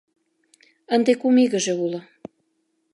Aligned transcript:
Ынде 0.95 1.13
кум 1.21 1.35
игыже 1.43 1.73
уло. 1.85 2.01